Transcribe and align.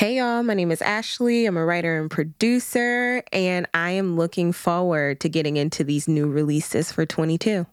Hey, 0.00 0.16
y'all. 0.16 0.42
My 0.42 0.54
name 0.54 0.70
is 0.70 0.80
Ashley. 0.80 1.44
I'm 1.44 1.58
a 1.58 1.64
writer 1.66 2.00
and 2.00 2.10
producer, 2.10 3.22
and 3.32 3.68
I 3.74 3.90
am 3.90 4.16
looking 4.16 4.50
forward 4.50 5.20
to 5.20 5.28
getting 5.28 5.58
into 5.58 5.84
these 5.84 6.08
new 6.08 6.26
releases 6.26 6.90
for 6.90 7.04
22. 7.04 7.66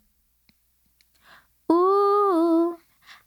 Ooh. 1.71 2.77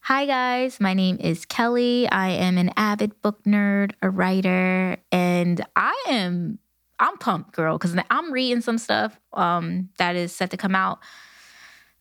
Hi, 0.00 0.26
guys. 0.26 0.80
My 0.80 0.92
name 0.92 1.16
is 1.18 1.46
Kelly. 1.46 2.10
I 2.10 2.28
am 2.28 2.58
an 2.58 2.72
avid 2.76 3.22
book 3.22 3.42
nerd, 3.44 3.92
a 4.02 4.10
writer, 4.10 4.98
and 5.10 5.64
I 5.76 6.04
am. 6.06 6.58
I'm 6.98 7.16
pumped, 7.16 7.52
girl, 7.52 7.78
because 7.78 7.96
I'm 8.10 8.30
reading 8.30 8.60
some 8.60 8.76
stuff 8.76 9.18
um, 9.32 9.88
that 9.96 10.14
is 10.14 10.30
set 10.30 10.50
to 10.50 10.58
come 10.58 10.74
out 10.74 10.98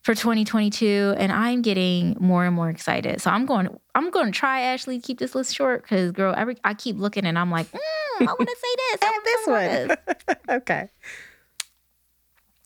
for 0.02 0.14
2022 0.14 1.14
and 1.18 1.30
I'm 1.30 1.62
getting 1.62 2.16
more 2.20 2.44
and 2.44 2.54
more 2.54 2.70
excited. 2.70 3.20
So 3.20 3.30
I'm 3.30 3.46
going 3.46 3.68
I'm 3.94 4.10
going 4.10 4.26
to 4.26 4.32
try 4.32 4.60
Ashley 4.62 5.00
keep 5.00 5.18
this 5.18 5.34
list 5.34 5.54
short 5.54 5.86
cuz 5.86 6.12
girl 6.12 6.34
every 6.36 6.56
I 6.64 6.74
keep 6.74 6.96
looking 6.96 7.26
and 7.26 7.38
I'm 7.38 7.50
like, 7.50 7.70
mm, 7.70 7.78
I 8.20 8.24
want 8.24 8.48
to 8.48 8.56
say 8.56 8.76
this. 8.76 9.00
I 9.02 9.20
this 9.24 9.46
one. 10.48 10.56
okay. 10.58 10.88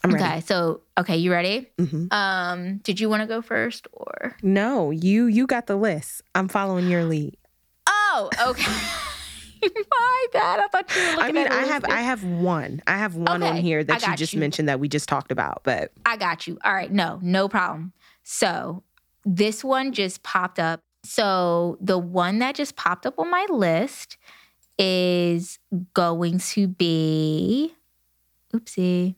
I'm 0.05 0.11
ready. 0.11 0.25
Okay, 0.25 0.41
so 0.41 0.83
okay, 0.99 1.17
you 1.17 1.33
ready? 1.33 1.67
Mm-hmm. 1.79 2.13
Um, 2.13 2.77
did 2.79 3.01
you 3.01 3.09
want 3.09 3.23
to 3.23 3.27
go 3.27 3.41
first 3.41 3.89
or 3.93 4.37
no? 4.43 4.91
You 4.91 5.27
you 5.27 5.47
got 5.47 5.67
the 5.67 5.77
list. 5.77 6.23
I'm 6.35 6.49
following 6.49 6.89
your 6.89 7.05
lead. 7.05 7.37
Oh, 7.87 8.29
okay. 8.49 8.73
My 9.91 10.27
bad. 10.33 10.61
I 10.61 10.67
thought 10.69 10.95
you 10.95 11.03
were 11.03 11.09
looking 11.17 11.25
I 11.25 11.33
mean, 11.33 11.47
I 11.49 11.65
have 11.65 11.85
I 11.85 12.01
have 12.01 12.25
one. 12.25 12.83
I 12.87 12.99
have 12.99 13.17
one 13.17 13.43
okay, 13.43 13.51
on 13.51 13.57
here 13.57 13.85
that 13.85 14.07
you 14.07 14.17
just 14.17 14.33
you. 14.33 14.41
mentioned 14.41 14.69
that 14.69 14.81
we 14.81 14.89
just 14.89 15.09
talked 15.09 15.33
about, 15.33 15.63
but 15.65 15.93
I 16.05 16.17
got 16.17 16.47
you. 16.47 16.59
All 16.65 16.73
right, 16.73 16.91
no, 16.91 17.19
no 17.23 17.49
problem. 17.49 17.93
So 18.23 18.83
this 19.25 19.65
one 19.65 19.93
just 19.93 20.23
popped 20.23 20.59
up. 20.59 20.81
So 21.03 21.77
the 21.81 21.99
one 21.99 22.39
that 22.39 22.55
just 22.55 22.77
popped 22.77 23.07
up 23.07 23.19
on 23.19 23.31
my 23.31 23.47
list 23.51 24.17
is 24.79 25.59
going 25.93 26.39
to 26.39 26.67
be 26.67 27.75
oopsie. 28.53 29.15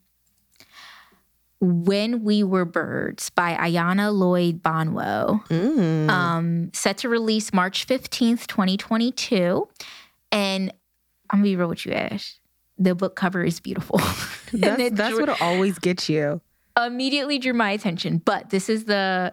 When 1.59 2.23
We 2.23 2.43
Were 2.43 2.67
Birds 2.67 3.31
by 3.31 3.55
Ayanna 3.55 4.13
Lloyd 4.13 4.63
Banwo. 4.63 5.43
Mm. 5.49 6.11
Um, 6.11 6.71
set 6.75 6.99
to 6.99 7.09
release 7.09 7.53
March 7.53 7.87
15th, 7.87 8.47
2022. 8.47 9.67
And 10.37 10.71
I'm 11.31 11.39
gonna 11.39 11.45
be 11.45 11.57
real 11.57 11.69
with 11.69 11.87
you, 11.87 11.93
Ash. 11.93 12.39
The 12.77 12.95
book 12.95 13.17
cover 13.17 13.43
is 13.43 13.59
beautiful. 13.59 13.99
that's 14.53 14.95
that's 14.95 15.15
drew, 15.15 15.27
what 15.27 15.41
always 15.41 15.79
gets 15.79 16.11
you. 16.11 16.43
Immediately 16.77 17.39
drew 17.39 17.55
my 17.55 17.71
attention. 17.71 18.19
But 18.19 18.51
this 18.51 18.69
is 18.69 18.85
the 18.85 19.33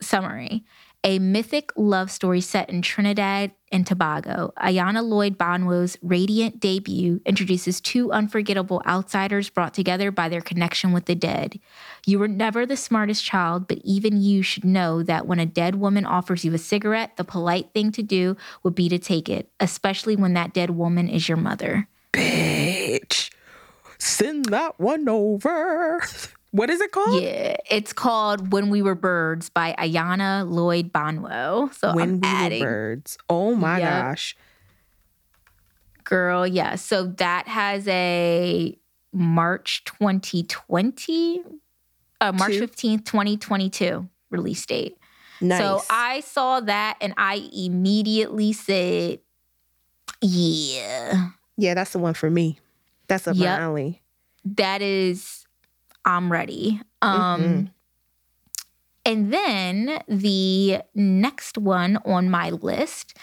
summary. 0.00 0.64
A 1.02 1.18
mythic 1.18 1.72
love 1.76 2.10
story 2.10 2.42
set 2.42 2.68
in 2.68 2.82
Trinidad 2.82 3.52
and 3.72 3.86
Tobago, 3.86 4.52
Ayanna 4.58 5.02
Lloyd 5.02 5.38
Banwo's 5.38 5.96
radiant 6.02 6.60
debut 6.60 7.22
introduces 7.24 7.80
two 7.80 8.12
unforgettable 8.12 8.82
outsiders 8.86 9.48
brought 9.48 9.72
together 9.72 10.10
by 10.10 10.28
their 10.28 10.42
connection 10.42 10.92
with 10.92 11.06
the 11.06 11.14
dead. 11.14 11.58
You 12.04 12.18
were 12.18 12.28
never 12.28 12.66
the 12.66 12.76
smartest 12.76 13.24
child, 13.24 13.66
but 13.66 13.78
even 13.82 14.20
you 14.20 14.42
should 14.42 14.64
know 14.64 15.02
that 15.02 15.26
when 15.26 15.38
a 15.38 15.46
dead 15.46 15.76
woman 15.76 16.04
offers 16.04 16.44
you 16.44 16.52
a 16.52 16.58
cigarette, 16.58 17.16
the 17.16 17.24
polite 17.24 17.72
thing 17.72 17.92
to 17.92 18.02
do 18.02 18.36
would 18.62 18.74
be 18.74 18.90
to 18.90 18.98
take 18.98 19.30
it, 19.30 19.50
especially 19.58 20.16
when 20.16 20.34
that 20.34 20.52
dead 20.52 20.68
woman 20.68 21.08
is 21.08 21.30
your 21.30 21.38
mother. 21.38 21.88
Bitch, 22.12 23.30
send 23.98 24.46
that 24.46 24.78
one 24.78 25.08
over. 25.08 26.02
What 26.52 26.68
is 26.68 26.80
it 26.80 26.90
called? 26.90 27.22
Yeah, 27.22 27.56
it's 27.70 27.92
called 27.92 28.52
"When 28.52 28.70
We 28.70 28.82
Were 28.82 28.96
Birds" 28.96 29.48
by 29.48 29.74
Ayanna 29.78 30.48
Lloyd 30.50 30.92
Banwo. 30.92 31.72
So 31.74 31.94
when 31.94 32.08
I'm 32.08 32.20
we 32.20 32.28
adding, 32.28 32.60
were 32.62 32.66
birds. 32.66 33.18
Oh 33.28 33.54
my 33.54 33.78
yep. 33.78 33.88
gosh, 33.88 34.36
girl, 36.02 36.46
yeah. 36.46 36.74
So 36.74 37.04
that 37.18 37.46
has 37.46 37.86
a 37.86 38.76
March 39.12 39.84
2020, 39.84 41.42
uh, 42.20 42.32
March 42.32 42.58
fifteenth, 42.58 43.04
2022 43.04 44.08
release 44.30 44.66
date. 44.66 44.96
Nice. 45.40 45.60
So 45.60 45.82
I 45.88 46.20
saw 46.20 46.60
that 46.60 46.98
and 47.00 47.14
I 47.16 47.48
immediately 47.52 48.52
said, 48.52 49.20
"Yeah, 50.20 51.28
yeah, 51.56 51.74
that's 51.74 51.92
the 51.92 52.00
one 52.00 52.14
for 52.14 52.28
me. 52.28 52.58
That's 53.06 53.28
up 53.28 53.36
yep. 53.36 53.60
my 53.60 53.64
alley." 53.64 54.02
That 54.44 54.82
is 54.82 55.39
I'm 56.04 56.30
ready. 56.30 56.80
Um, 57.02 57.42
mm-hmm. 57.42 57.64
And 59.04 59.32
then 59.32 60.02
the 60.08 60.80
next 60.94 61.58
one 61.58 61.98
on 62.04 62.30
my 62.30 62.50
list. 62.50 63.16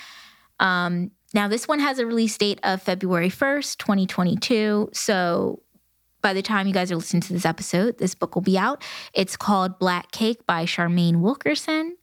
Um, 0.59 1.11
now, 1.33 1.47
this 1.47 1.67
one 1.67 1.79
has 1.79 1.99
a 1.99 2.05
release 2.05 2.37
date 2.37 2.59
of 2.63 2.81
February 2.81 3.29
1st, 3.29 3.77
2022. 3.77 4.89
So 4.93 5.61
by 6.21 6.33
the 6.33 6.41
time 6.41 6.67
you 6.67 6.73
guys 6.73 6.91
are 6.91 6.95
listening 6.95 7.21
to 7.21 7.33
this 7.33 7.45
episode, 7.45 7.99
this 7.99 8.15
book 8.15 8.35
will 8.35 8.41
be 8.41 8.57
out. 8.57 8.83
It's 9.13 9.37
called 9.37 9.77
Black 9.77 10.11
Cake 10.11 10.45
by 10.47 10.65
Charmaine 10.65 11.21
Wilkerson. 11.21 11.97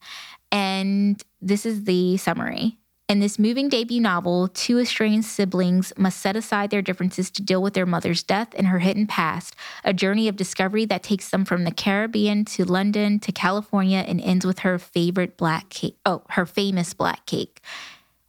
And 0.53 1.23
this 1.41 1.67
is 1.67 1.85
the 1.85 2.17
summary. 2.17 2.79
In 3.07 3.21
this 3.21 3.39
moving 3.39 3.69
debut 3.69 4.01
novel, 4.01 4.49
two 4.49 4.79
estranged 4.79 5.29
siblings 5.29 5.93
must 5.99 6.21
set 6.21 6.37
aside 6.37 6.71
their 6.71 6.81
differences 6.81 7.31
to 7.33 7.43
deal 7.43 7.61
with 7.61 7.75
their 7.75 7.85
mother's 7.85 8.23
death 8.23 8.49
and 8.57 8.69
her 8.69 8.79
hidden 8.79 9.07
past, 9.07 9.55
a 9.85 9.93
journey 9.93 10.27
of 10.27 10.37
discovery 10.37 10.87
that 10.87 11.03
takes 11.03 11.29
them 11.29 11.45
from 11.45 11.65
the 11.65 11.71
Caribbean 11.71 12.47
to 12.47 12.65
London 12.65 13.21
to 13.21 13.31
California 13.31 13.99
and 14.09 14.23
ends 14.23 14.47
with 14.47 14.61
her 14.61 14.79
favorite 14.79 15.37
black 15.37 15.69
cake. 15.69 15.99
Oh, 16.07 16.23
her 16.31 16.47
famous 16.47 16.95
black 16.95 17.27
cake. 17.27 17.61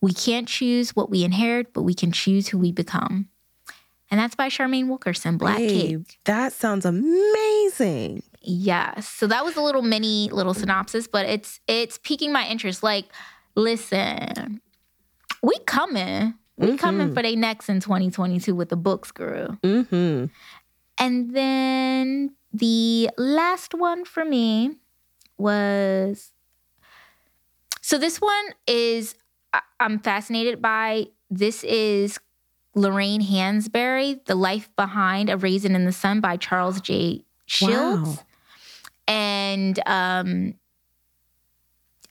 We 0.01 0.11
can't 0.11 0.47
choose 0.47 0.93
what 0.93 1.09
we 1.09 1.23
inherit, 1.23 1.71
but 1.73 1.83
we 1.83 1.93
can 1.93 2.11
choose 2.11 2.49
who 2.49 2.57
we 2.57 2.73
become. 2.73 3.29
And 4.11 4.19
that's 4.19 4.35
by 4.35 4.49
Charmaine 4.49 4.87
Wilkerson, 4.87 5.37
Black 5.37 5.57
Cake. 5.57 6.19
That 6.25 6.53
sounds 6.53 6.85
amazing. 6.85 8.23
Yes. 8.41 9.07
So 9.07 9.25
that 9.27 9.43
was 9.43 9.55
a 9.55 9.61
little 9.61 9.81
mini 9.81 10.29
little 10.29 10.53
synopsis, 10.53 11.07
but 11.07 11.25
it's 11.25 11.59
it's 11.67 11.97
piquing 11.97 12.31
my 12.31 12.47
interest. 12.47 12.83
Like, 12.83 13.05
listen, 13.55 14.61
we 15.41 15.57
coming. 15.66 16.35
We 16.57 16.67
mm-hmm. 16.67 16.75
coming 16.77 17.13
for 17.13 17.21
they 17.21 17.35
next 17.35 17.67
in 17.67 17.81
2022 17.81 18.55
with 18.55 18.69
the 18.69 18.77
books, 18.77 19.11
girl. 19.11 19.57
Mm-hmm. 19.61 20.25
And 20.97 21.35
then 21.35 22.35
the 22.53 23.09
last 23.17 23.73
one 23.73 24.05
for 24.05 24.23
me 24.23 24.77
was 25.38 26.31
so 27.81 27.97
this 27.97 28.21
one 28.21 28.45
is 28.67 29.16
I'm 29.79 29.99
fascinated 29.99 30.61
by. 30.61 31.07
This 31.29 31.63
is 31.63 32.19
Lorraine 32.75 33.22
Hansberry, 33.22 34.23
The 34.25 34.35
Life 34.35 34.69
Behind 34.75 35.29
a 35.29 35.37
Raisin 35.37 35.75
in 35.75 35.85
the 35.85 35.91
Sun 35.91 36.22
by 36.22 36.37
Charles 36.37 36.79
J. 36.81 37.25
Shields. 37.45 38.09
Wow. 38.09 38.19
And 39.07 39.79
um 39.85 40.55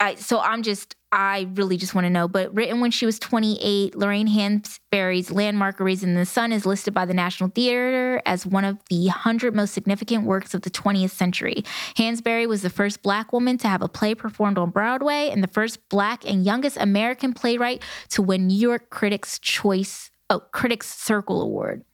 I 0.00 0.14
so 0.16 0.40
I'm 0.40 0.62
just 0.62 0.96
I 1.14 1.48
really 1.54 1.76
just 1.76 1.94
want 1.94 2.06
to 2.06 2.10
know. 2.10 2.26
But 2.26 2.52
written 2.52 2.80
when 2.80 2.90
she 2.90 3.06
was 3.06 3.20
28, 3.20 3.96
Lorraine 3.96 4.26
Hansberry's 4.28 5.30
landmark 5.30 5.78
A 5.78 5.84
the 5.84 6.26
Sun 6.26 6.52
is 6.52 6.66
listed 6.66 6.92
by 6.92 7.04
the 7.04 7.14
National 7.14 7.50
Theater 7.50 8.20
as 8.26 8.44
one 8.44 8.64
of 8.64 8.78
the 8.90 9.06
100 9.06 9.54
most 9.54 9.74
significant 9.74 10.24
works 10.24 10.54
of 10.54 10.62
the 10.62 10.70
20th 10.70 11.10
century. 11.10 11.62
Hansberry 11.96 12.48
was 12.48 12.62
the 12.62 12.70
first 12.70 13.00
black 13.02 13.32
woman 13.32 13.58
to 13.58 13.68
have 13.68 13.80
a 13.80 13.88
play 13.88 14.16
performed 14.16 14.58
on 14.58 14.70
Broadway 14.70 15.30
and 15.30 15.40
the 15.42 15.48
first 15.48 15.88
black 15.88 16.28
and 16.28 16.44
youngest 16.44 16.76
American 16.78 17.32
playwright 17.32 17.80
to 18.08 18.20
win 18.20 18.48
New 18.48 18.58
York 18.58 18.90
Critics' 18.90 19.38
Choice 19.38 20.10
oh, 20.30 20.40
Critics 20.50 20.88
Circle 20.88 21.42
Award. 21.42 21.84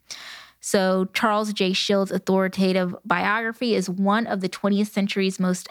So, 0.60 1.06
Charles 1.14 1.52
J. 1.52 1.72
Shields' 1.72 2.10
authoritative 2.10 2.94
biography 3.04 3.74
is 3.74 3.88
one 3.88 4.26
of 4.26 4.40
the 4.40 4.48
20th 4.48 4.88
century's 4.88 5.40
most 5.40 5.68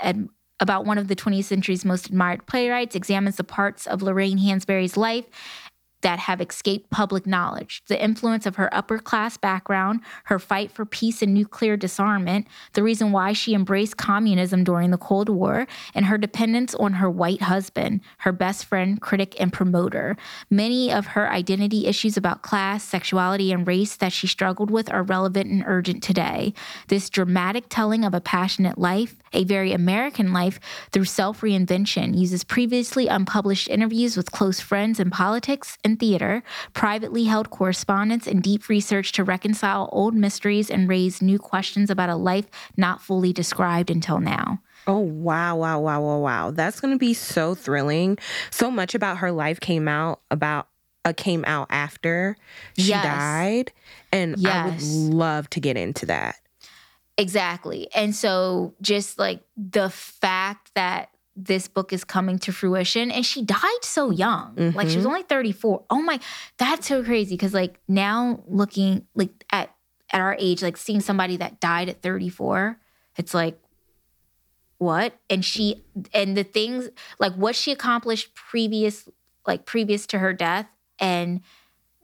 about 0.59 0.85
one 0.85 0.97
of 0.97 1.07
the 1.07 1.15
20th 1.15 1.45
century's 1.45 1.85
most 1.85 2.07
admired 2.07 2.45
playwrights, 2.45 2.95
examines 2.95 3.37
the 3.37 3.43
parts 3.43 3.87
of 3.87 4.01
Lorraine 4.01 4.39
Hansberry's 4.39 4.97
life 4.97 5.25
that 6.01 6.19
have 6.19 6.41
escaped 6.41 6.89
public 6.89 7.27
knowledge. 7.27 7.83
The 7.87 8.01
influence 8.01 8.45
of 8.45 8.55
her 8.55 8.73
upper 8.73 8.99
class 8.99 9.37
background, 9.37 10.01
her 10.25 10.39
fight 10.39 10.71
for 10.71 10.85
peace 10.85 11.21
and 11.21 11.33
nuclear 11.33 11.75
disarmament, 11.75 12.47
the 12.73 12.83
reason 12.83 13.11
why 13.11 13.33
she 13.33 13.53
embraced 13.53 13.97
communism 13.97 14.63
during 14.63 14.91
the 14.91 14.97
Cold 14.97 15.29
War, 15.29 15.67
and 15.93 16.05
her 16.05 16.17
dependence 16.17 16.73
on 16.75 16.93
her 16.93 17.09
white 17.09 17.41
husband, 17.41 18.01
her 18.19 18.31
best 18.31 18.65
friend, 18.65 19.01
critic, 19.01 19.35
and 19.39 19.51
promoter. 19.51 20.15
Many 20.49 20.91
of 20.91 21.07
her 21.07 21.29
identity 21.29 21.87
issues 21.87 22.17
about 22.17 22.41
class, 22.41 22.83
sexuality, 22.83 23.51
and 23.51 23.67
race 23.67 23.95
that 23.97 24.13
she 24.13 24.27
struggled 24.27 24.71
with 24.71 24.91
are 24.91 25.03
relevant 25.03 25.49
and 25.49 25.63
urgent 25.65 26.03
today. 26.03 26.53
This 26.87 27.09
dramatic 27.09 27.65
telling 27.69 28.05
of 28.05 28.13
a 28.13 28.21
passionate 28.21 28.77
life, 28.77 29.15
a 29.33 29.43
very 29.43 29.73
American 29.73 30.33
life, 30.33 30.59
through 30.91 31.05
self 31.05 31.41
reinvention, 31.41 32.17
uses 32.17 32.43
previously 32.43 33.07
unpublished 33.07 33.67
interviews 33.69 34.15
with 34.15 34.31
close 34.31 34.59
friends 34.59 34.99
in 34.99 35.09
politics 35.09 35.77
and 35.89 35.99
theater, 35.99 36.43
privately 36.73 37.25
held 37.25 37.49
correspondence, 37.49 38.27
and 38.27 38.41
deep 38.43 38.69
research 38.69 39.11
to 39.13 39.23
reconcile 39.23 39.89
old 39.91 40.13
mysteries 40.13 40.69
and 40.69 40.87
raise 40.87 41.21
new 41.21 41.39
questions 41.39 41.89
about 41.89 42.09
a 42.09 42.15
life 42.15 42.45
not 42.77 43.01
fully 43.01 43.33
described 43.33 43.89
until 43.89 44.19
now. 44.19 44.61
Oh, 44.87 44.99
wow, 44.99 45.55
wow, 45.55 45.79
wow, 45.79 46.01
wow, 46.01 46.17
wow. 46.19 46.51
That's 46.51 46.79
going 46.79 46.93
to 46.93 46.97
be 46.97 47.13
so 47.13 47.53
thrilling. 47.55 48.17
So 48.51 48.71
much 48.71 48.95
about 48.95 49.17
her 49.17 49.31
life 49.31 49.59
came 49.59 49.87
out 49.87 50.21
about 50.31 50.67
uh, 51.05 51.13
came 51.15 51.43
out 51.45 51.67
after 51.69 52.35
she 52.75 52.89
Yes. 52.89 53.03
died, 53.03 53.71
and 54.11 54.35
I 54.47 54.65
would 54.65 54.81
love 54.81 55.49
to 55.51 55.59
get 55.59 55.77
into 55.77 56.05
that. 56.07 56.35
Exactly. 57.17 57.87
And 57.93 58.15
so 58.15 58.73
just 58.81 59.19
like 59.19 59.41
the 59.57 59.89
fact 59.89 60.71
that 60.75 61.09
this 61.45 61.67
book 61.67 61.93
is 61.93 62.03
coming 62.03 62.37
to 62.39 62.51
fruition 62.51 63.11
and 63.11 63.25
she 63.25 63.41
died 63.43 63.83
so 63.83 64.11
young. 64.11 64.53
Like 64.75 64.89
she 64.89 64.97
was 64.97 65.05
mm-hmm. 65.05 65.07
only 65.07 65.23
34. 65.23 65.85
Oh 65.89 66.01
my, 66.01 66.19
that's 66.57 66.87
so 66.87 67.03
crazy 67.03 67.37
cuz 67.37 67.53
like 67.53 67.79
now 67.87 68.43
looking 68.47 69.07
like 69.15 69.45
at 69.51 69.73
at 70.11 70.21
our 70.21 70.35
age 70.39 70.61
like 70.61 70.75
seeing 70.75 71.01
somebody 71.01 71.37
that 71.37 71.59
died 71.59 71.87
at 71.87 72.01
34, 72.01 72.79
it's 73.15 73.33
like 73.33 73.59
what? 74.79 75.13
And 75.29 75.43
she 75.43 75.83
and 76.13 76.35
the 76.35 76.43
things 76.43 76.89
like 77.19 77.33
what 77.33 77.55
she 77.55 77.71
accomplished 77.71 78.33
previous 78.33 79.07
like 79.45 79.65
previous 79.65 80.05
to 80.07 80.19
her 80.19 80.33
death 80.33 80.67
and 80.99 81.41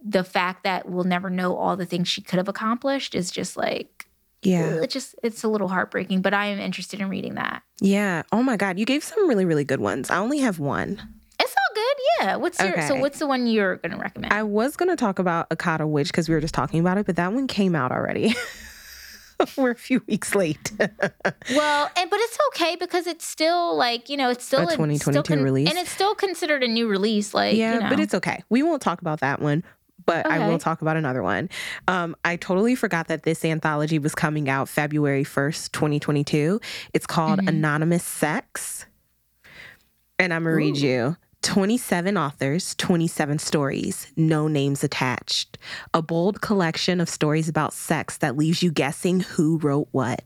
the 0.04 0.24
fact 0.24 0.64
that 0.64 0.88
we'll 0.88 1.04
never 1.04 1.30
know 1.30 1.56
all 1.56 1.76
the 1.76 1.86
things 1.86 2.08
she 2.08 2.22
could 2.22 2.38
have 2.38 2.48
accomplished 2.48 3.16
is 3.16 3.32
just 3.32 3.58
like 3.58 3.95
Yeah, 4.46 4.82
it 4.82 4.90
just 4.90 5.16
it's 5.24 5.44
a 5.44 5.48
little 5.48 5.68
heartbreaking, 5.68 6.22
but 6.22 6.34
I 6.34 6.48
am 6.48 6.60
interested 6.60 7.02
in 7.02 7.10
reading 7.10 7.36
that. 7.36 7.64
yeah. 7.80 8.24
Oh 8.32 8.44
my 8.44 8.58
God, 8.58 8.80
you 8.80 8.86
gave 8.86 9.04
some 9.04 9.28
really, 9.28 9.46
really 9.46 9.64
good 9.64 9.80
ones. 9.80 10.10
I 10.10 10.18
only 10.18 10.40
have 10.40 10.60
one. 10.60 11.02
It's 11.40 11.54
all 11.54 11.76
good, 11.76 11.98
yeah. 12.20 12.36
What's 12.38 12.60
your 12.60 12.74
okay. 12.74 12.88
so 12.88 12.96
what's 12.96 13.20
the 13.20 13.28
one 13.28 13.48
you're 13.48 13.78
gonna 13.78 13.98
recommend? 13.98 14.34
I 14.34 14.44
was 14.44 14.76
gonna 14.76 14.96
talk 14.96 15.20
about 15.20 15.50
Akata 15.50 15.88
Witch 15.88 16.08
because 16.08 16.30
we 16.30 16.36
were 16.36 16.42
just 16.42 16.54
talking 16.54 16.80
about 16.80 16.98
it, 16.98 17.06
but 17.06 17.16
that 17.18 17.34
one 17.34 17.48
came 17.48 17.76
out 17.76 17.92
already. 17.92 18.36
we're 19.58 19.72
a 19.72 19.76
few 19.76 20.02
weeks 20.08 20.36
late. 20.36 20.72
well, 20.80 21.92
and 21.98 22.10
but 22.10 22.20
it's 22.20 22.38
okay 22.50 22.76
because 22.76 23.08
it's 23.08 23.26
still 23.26 23.76
like 23.76 24.10
you 24.10 24.18
know 24.18 24.30
it's 24.30 24.46
still 24.46 24.62
A 24.62 24.64
it's 24.64 24.74
still 24.74 25.24
2022 25.24 25.44
release. 25.44 25.70
and 25.70 25.78
it's 25.78 25.92
still 25.92 26.16
considered 26.16 26.64
a 26.64 26.68
new 26.68 26.88
release. 26.88 27.34
Like 27.34 27.56
yeah, 27.56 27.76
you 27.76 27.80
know. 27.82 27.90
but 27.90 28.00
it's 28.00 28.14
okay. 28.14 28.44
We 28.50 28.64
won't 28.64 28.82
talk 28.82 29.02
about 29.02 29.20
that 29.22 29.42
one, 29.42 29.64
but 30.06 30.26
I 30.26 30.48
will 30.48 30.60
talk 30.60 30.82
about 30.82 30.98
another 30.98 31.24
one. 31.24 31.50
Um, 31.88 32.16
I 32.24 32.36
totally 32.36 32.76
forgot 32.76 33.08
that 33.08 33.24
this 33.24 33.44
anthology 33.44 34.00
was 34.00 34.14
coming 34.16 34.50
out 34.50 34.70
February 34.70 35.24
1st, 35.24 35.72
2022. 35.72 36.60
It's 36.94 37.06
called 37.08 37.40
Mm-hmm. 37.40 37.48
Anonymous 37.50 38.04
Sex. 38.04 38.86
And 40.20 40.34
I'm 40.34 40.44
going 40.44 40.54
to 40.54 40.58
read 40.58 40.78
you 40.78 41.18
27 41.42 42.18
authors, 42.18 42.74
27 42.76 43.38
stories, 43.40 44.12
no 44.16 44.48
names 44.48 44.84
attached. 44.84 45.58
A 45.94 46.02
bold 46.02 46.42
collection 46.42 47.00
of 47.02 47.10
stories 47.10 47.50
about 47.50 47.74
sex 47.74 48.18
that 48.18 48.38
leaves 48.38 48.64
you 48.64 48.72
guessing 48.72 49.20
who 49.20 49.58
wrote 49.60 49.88
what. 49.92 50.24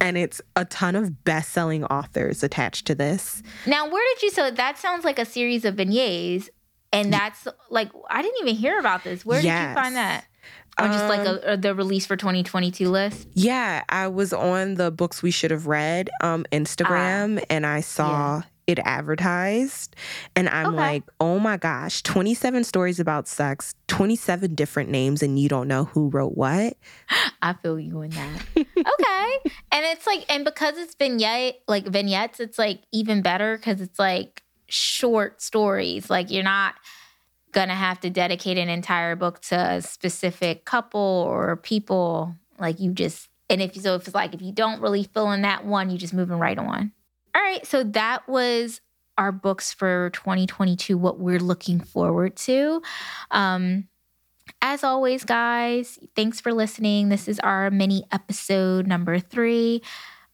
And 0.00 0.16
it's 0.16 0.40
a 0.56 0.64
ton 0.64 0.96
of 0.96 1.24
best 1.24 1.50
selling 1.52 1.84
authors 1.84 2.42
attached 2.42 2.86
to 2.86 2.94
this. 2.94 3.42
now 3.66 3.88
where 3.90 4.02
did 4.14 4.22
you? 4.22 4.30
So 4.30 4.50
that 4.50 4.78
sounds 4.78 5.04
like 5.04 5.18
a 5.18 5.26
series 5.26 5.64
of 5.66 5.76
beignets, 5.76 6.48
and 6.92 7.12
that's 7.12 7.46
like 7.70 7.90
I 8.10 8.22
didn't 8.22 8.40
even 8.42 8.54
hear 8.56 8.78
about 8.78 9.04
this. 9.04 9.24
Where 9.24 9.40
did 9.40 9.48
you 9.48 9.74
find 9.74 9.96
that? 9.96 10.24
Or 10.78 10.86
just 10.88 11.08
like 11.08 11.20
Um, 11.26 11.38
a, 11.44 11.52
a- 11.52 11.56
the 11.56 11.74
release 11.74 12.06
for 12.06 12.16
2022 12.16 12.88
list? 12.88 13.28
Yeah, 13.34 13.82
I 13.90 14.08
was 14.08 14.32
on 14.32 14.74
the 14.74 14.90
books 14.90 15.22
we 15.22 15.30
should 15.30 15.50
have 15.50 15.66
read 15.66 16.08
um 16.22 16.44
Instagram 16.50 17.44
and 17.50 17.66
I 17.66 17.80
saw 17.82 18.42
it 18.66 18.78
advertised 18.78 19.94
and 20.36 20.48
I'm 20.48 20.68
Okay. 20.68 20.76
like, 20.76 21.02
"Oh 21.20 21.38
my 21.38 21.56
gosh, 21.56 22.02
27 22.02 22.64
stories 22.64 23.00
about 23.00 23.28
sex, 23.28 23.74
27 23.88 24.54
different 24.54 24.88
names 24.88 25.22
and 25.22 25.38
you 25.38 25.48
don't 25.48 25.68
know 25.68 25.84
who 25.84 26.08
wrote 26.08 26.36
what?" 26.36 26.76
I 27.42 27.52
feel 27.54 27.78
you 27.78 28.00
in 28.02 28.10
that. 28.10 28.42
okay. 28.56 29.50
And 29.72 29.84
it's 29.86 30.06
like, 30.06 30.24
and 30.28 30.44
because 30.44 30.76
it's 30.78 30.94
vignette, 30.94 31.56
like 31.66 31.86
vignettes, 31.86 32.40
it's 32.40 32.58
like 32.58 32.80
even 32.92 33.20
better 33.22 33.56
because 33.56 33.80
it's 33.80 33.98
like 33.98 34.42
short 34.72 35.42
stories. 35.42 36.08
Like 36.08 36.30
you're 36.30 36.42
not 36.42 36.74
gonna 37.52 37.74
have 37.74 38.00
to 38.00 38.10
dedicate 38.10 38.58
an 38.58 38.68
entire 38.68 39.14
book 39.14 39.40
to 39.42 39.56
a 39.56 39.82
specific 39.82 40.64
couple 40.64 41.00
or 41.00 41.56
people. 41.56 42.34
Like 42.58 42.80
you 42.80 42.92
just, 42.92 43.28
and 43.50 43.60
if 43.60 43.74
so, 43.76 43.96
if 43.96 44.06
it's 44.06 44.14
like 44.14 44.34
if 44.34 44.40
you 44.40 44.52
don't 44.52 44.80
really 44.80 45.04
fill 45.04 45.30
in 45.32 45.42
that 45.42 45.66
one, 45.66 45.90
you 45.90 45.98
just 45.98 46.14
moving 46.14 46.38
right 46.38 46.58
on. 46.58 46.92
All 47.34 47.42
right. 47.42 47.66
So 47.66 47.84
that 47.84 48.26
was 48.28 48.80
our 49.18 49.32
books 49.32 49.74
for 49.74 50.10
2022. 50.10 50.96
What 50.96 51.20
we're 51.20 51.38
looking 51.38 51.80
forward 51.80 52.36
to. 52.36 52.82
Um, 53.30 53.88
as 54.60 54.84
always, 54.84 55.24
guys, 55.24 55.98
thanks 56.16 56.40
for 56.40 56.52
listening. 56.52 57.08
This 57.08 57.28
is 57.28 57.38
our 57.40 57.70
mini 57.70 58.04
episode 58.12 58.86
number 58.86 59.18
three. 59.18 59.82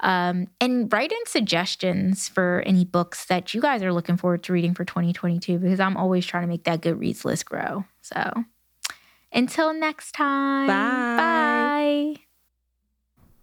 Um, 0.01 0.47
and 0.61 0.93
write 0.93 1.11
in 1.11 1.27
suggestions 1.27 2.29
for 2.29 2.63
any 2.65 2.85
books 2.85 3.25
that 3.27 3.53
you 3.53 3.61
guys 3.61 3.83
are 3.83 3.93
looking 3.93 4.17
forward 4.17 4.45
to 4.45 4.53
reading 4.53 4.75
for 4.75 4.85
2022 4.85 5.59
because 5.59 5.81
I'm 5.81 5.97
always 5.97 6.25
trying 6.25 6.45
to 6.45 6.49
make 6.49 6.65
that 6.65 6.81
Goodreads 6.83 7.25
list 7.25 7.47
grow. 7.47 7.85
So 8.01 8.45
until 9.33 9.73
next 9.75 10.13
time, 10.13 10.69
Bye. 10.69 11.17
Bye. 11.17 12.23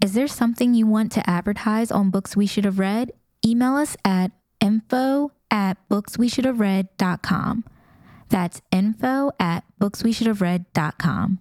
Is 0.01 0.13
there 0.13 0.27
something 0.27 0.73
you 0.73 0.87
want 0.87 1.11
to 1.13 1.29
advertise 1.29 1.91
on 1.91 2.09
books 2.09 2.35
we 2.35 2.45
should 2.45 2.65
have 2.65 2.79
read? 2.79 3.11
Email 3.45 3.75
us 3.75 3.97
at 4.05 4.31
info 4.61 5.31
at 5.49 5.77
booksweshouldhaveread.com. 5.89 7.63
That's 8.29 8.61
info 8.71 9.31
at 9.39 9.63
booksweshouldhaveread.com. 9.79 11.39